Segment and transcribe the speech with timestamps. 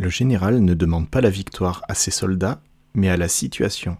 [0.00, 2.62] Le général ne demande pas la victoire à ses soldats,
[2.94, 3.96] mais à la situation.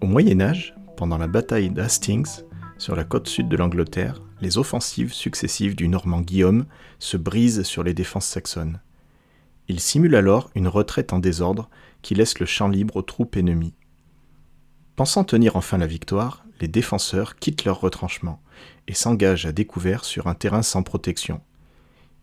[0.00, 2.44] Au Moyen Âge, pendant la bataille d'Hastings,
[2.78, 6.64] sur la côte sud de l'Angleterre, les offensives successives du Normand Guillaume
[6.98, 8.80] se brisent sur les défenses saxonnes.
[9.68, 11.68] Il simule alors une retraite en désordre
[12.00, 13.74] qui laisse le champ libre aux troupes ennemies.
[14.94, 18.40] Pensant tenir enfin la victoire, les défenseurs quittent leur retranchement
[18.88, 21.40] et s'engagent à découvert sur un terrain sans protection.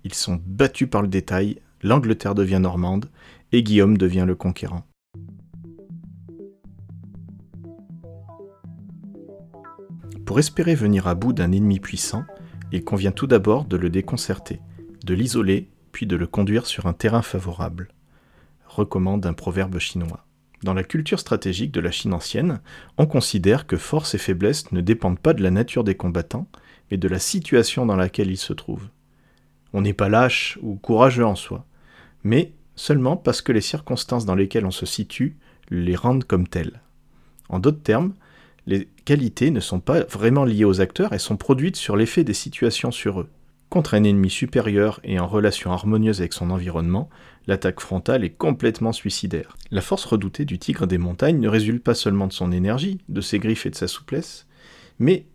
[0.04, 3.10] Ils sont battus par le détail, l'Angleterre devient normande
[3.52, 4.86] et Guillaume devient le conquérant.
[10.26, 12.24] Pour espérer venir à bout d'un ennemi puissant,
[12.72, 14.62] il convient tout d'abord de le déconcerter,
[15.06, 17.90] de l'isoler, puis de le conduire sur un terrain favorable,
[18.66, 20.26] recommande un proverbe chinois.
[20.64, 22.62] Dans la culture stratégique de la Chine ancienne,
[22.98, 26.48] on considère que force et faiblesse ne dépendent pas de la nature des combattants,
[26.90, 28.88] mais de la situation dans laquelle ils se trouvent.
[29.74, 31.66] On n'est pas lâche ou courageux en soi,
[32.24, 35.36] mais seulement parce que les circonstances dans lesquelles on se situe
[35.70, 36.82] les rendent comme tels.
[37.50, 38.14] En d'autres termes,
[38.66, 42.34] les qualités ne sont pas vraiment liées aux acteurs et sont produites sur l'effet des
[42.34, 43.30] situations sur eux.
[43.74, 47.10] Contre un ennemi supérieur et en relation harmonieuse avec son environnement,
[47.48, 49.58] l'attaque frontale est complètement suicidaire.
[49.72, 53.20] La force redoutée du tigre des montagnes ne résulte pas seulement de son énergie, de
[53.20, 54.46] ses griffes et de sa souplesse,
[55.00, 55.26] mais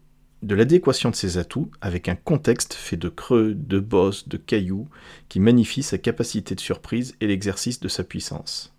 [0.42, 4.86] de l'adéquation de ses atouts avec un contexte fait de creux, de bosses, de cailloux,
[5.28, 8.72] qui magnifie sa capacité de surprise et l'exercice de sa puissance.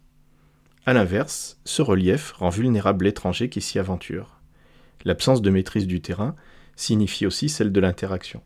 [0.85, 4.39] A l'inverse, ce relief rend vulnérable l'étranger qui s'y aventure.
[5.03, 6.37] L'absence de maîtrise du terrain
[6.77, 8.41] signifie aussi celle de l'interaction.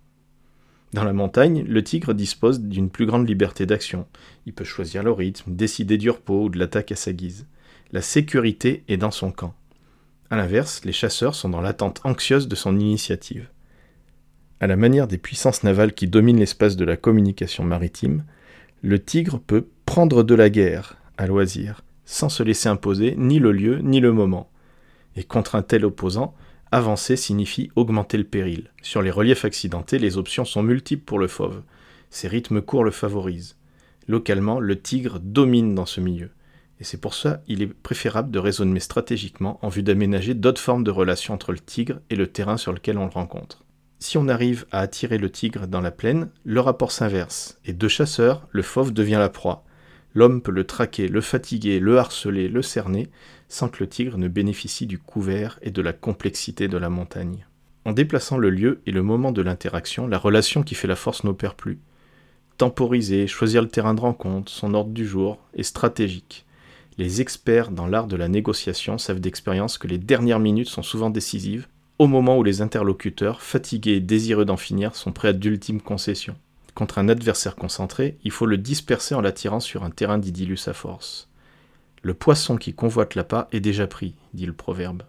[0.94, 4.06] Dans la montagne, le tigre dispose d'une plus grande liberté d'action.
[4.46, 7.48] Il peut choisir le rythme, décider du repos ou de l'attaque à sa guise.
[7.92, 9.56] La sécurité est dans son camp.
[10.30, 13.50] A l'inverse, les chasseurs sont dans l'attente anxieuse de son initiative.
[14.60, 18.24] À la manière des puissances navales qui dominent l'espace de la communication maritime,
[18.84, 23.52] le tigre peut prendre de la guerre à loisir, sans se laisser imposer ni le
[23.52, 24.50] lieu ni le moment.
[25.16, 26.36] Et contre un tel opposant,
[26.74, 28.72] avancer signifie augmenter le péril.
[28.82, 31.62] Sur les reliefs accidentés, les options sont multiples pour le fauve.
[32.10, 33.58] Ses rythmes courts le favorisent.
[34.08, 36.32] Localement, le tigre domine dans ce milieu.
[36.80, 40.84] Et c'est pour ça qu'il est préférable de raisonner stratégiquement en vue d'aménager d'autres formes
[40.84, 43.64] de relations entre le tigre et le terrain sur lequel on le rencontre.
[44.00, 47.88] Si on arrive à attirer le tigre dans la plaine, le rapport s'inverse, et de
[47.88, 49.64] chasseur, le fauve devient la proie,
[50.14, 53.10] L'homme peut le traquer, le fatiguer, le harceler, le cerner,
[53.50, 57.46] sans que le tigre ne bénéficie du couvert et de la complexité de la montagne.
[57.86, 61.24] En déplaçant le lieu et le moment de l'interaction, la relation qui fait la force
[61.24, 61.80] n'opère plus.
[62.58, 66.46] Temporiser, choisir le terrain de rencontre, son ordre du jour est stratégique.
[66.98, 71.10] Les experts dans l'art de la négociation savent d'expérience que les dernières minutes sont souvent
[71.10, 75.82] décisives, au moment où les interlocuteurs, fatigués et désireux d'en finir, sont prêts à d'ultimes
[75.82, 76.36] concessions.
[76.76, 80.74] Contre un adversaire concentré, il faut le disperser en l'attirant sur un terrain d'Idylus à
[80.74, 81.30] force.
[82.02, 85.04] Le poisson qui convoite l'appât est déjà pris, dit le proverbe.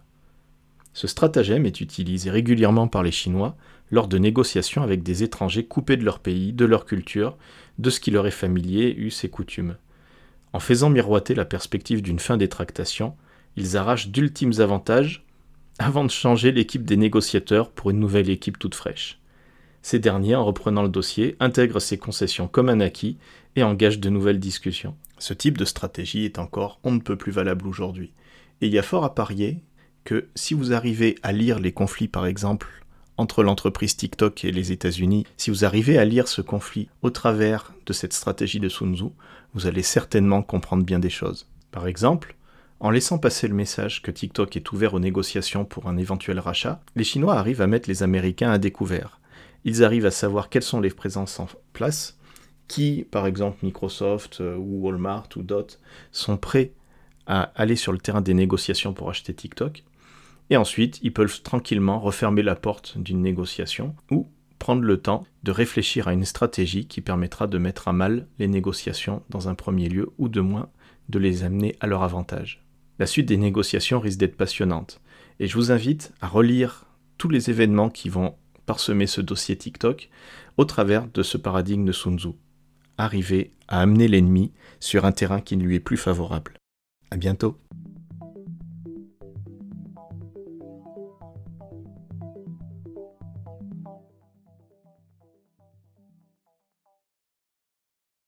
[0.93, 3.57] Ce stratagème est utilisé régulièrement par les Chinois
[3.91, 7.35] lors de négociations avec des étrangers coupés de leur pays, de leur culture,
[7.79, 9.75] de ce qui leur est familier, us et coutumes.
[10.53, 13.15] En faisant miroiter la perspective d'une fin des tractations,
[13.57, 15.25] ils arrachent d'ultimes avantages
[15.79, 19.19] avant de changer l'équipe des négociateurs pour une nouvelle équipe toute fraîche.
[19.85, 23.19] Ces derniers, en reprenant le dossier, intègrent ces concessions comme un acquis
[23.55, 24.95] et engagent de nouvelles discussions.
[25.19, 28.11] Ce type de stratégie est encore on ne peut plus valable aujourd'hui.
[28.61, 29.61] Et il y a fort à parier
[30.03, 32.83] que si vous arrivez à lire les conflits par exemple
[33.17, 37.71] entre l'entreprise TikTok et les États-Unis, si vous arrivez à lire ce conflit au travers
[37.85, 39.09] de cette stratégie de Sun Tzu,
[39.53, 41.47] vous allez certainement comprendre bien des choses.
[41.69, 42.35] Par exemple,
[42.79, 46.81] en laissant passer le message que TikTok est ouvert aux négociations pour un éventuel rachat,
[46.95, 49.19] les Chinois arrivent à mettre les Américains à découvert
[49.65, 52.17] ils arrivent à savoir quelles sont les présences en place,
[52.67, 55.79] qui, par exemple Microsoft euh, ou Walmart ou Dot,
[56.11, 56.73] sont prêts
[57.27, 59.83] à aller sur le terrain des négociations pour acheter TikTok.
[60.51, 64.29] Et ensuite, ils peuvent tranquillement refermer la porte d'une négociation ou
[64.59, 68.47] prendre le temps de réfléchir à une stratégie qui permettra de mettre à mal les
[68.47, 70.69] négociations dans un premier lieu ou de moins
[71.09, 72.63] de les amener à leur avantage.
[72.99, 75.01] La suite des négociations risque d'être passionnante
[75.39, 76.85] et je vous invite à relire
[77.17, 78.35] tous les événements qui vont
[78.65, 80.09] parsemer ce dossier TikTok
[80.57, 82.29] au travers de ce paradigme de Sun Tzu.
[82.97, 86.53] Arriver à amener l'ennemi sur un terrain qui ne lui est plus favorable.
[87.11, 87.57] À bientôt.